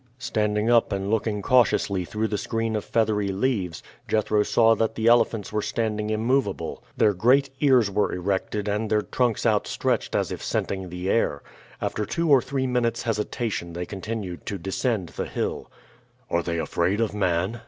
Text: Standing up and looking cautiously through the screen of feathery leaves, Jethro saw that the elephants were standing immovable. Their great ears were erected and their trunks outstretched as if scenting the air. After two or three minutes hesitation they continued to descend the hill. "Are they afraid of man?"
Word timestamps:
Standing 0.17 0.67
up 0.67 0.91
and 0.91 1.11
looking 1.11 1.43
cautiously 1.43 2.05
through 2.05 2.27
the 2.27 2.35
screen 2.39 2.75
of 2.75 2.83
feathery 2.83 3.27
leaves, 3.27 3.83
Jethro 4.07 4.41
saw 4.41 4.73
that 4.73 4.95
the 4.95 5.05
elephants 5.05 5.53
were 5.53 5.61
standing 5.61 6.09
immovable. 6.09 6.83
Their 6.97 7.13
great 7.13 7.51
ears 7.59 7.91
were 7.91 8.11
erected 8.11 8.67
and 8.67 8.89
their 8.89 9.03
trunks 9.03 9.45
outstretched 9.45 10.15
as 10.15 10.31
if 10.31 10.41
scenting 10.43 10.89
the 10.89 11.07
air. 11.07 11.43
After 11.79 12.03
two 12.03 12.31
or 12.31 12.41
three 12.41 12.65
minutes 12.65 13.03
hesitation 13.03 13.73
they 13.73 13.85
continued 13.85 14.43
to 14.47 14.57
descend 14.57 15.09
the 15.09 15.25
hill. 15.27 15.69
"Are 16.31 16.41
they 16.41 16.57
afraid 16.57 16.99
of 16.99 17.13
man?" 17.13 17.59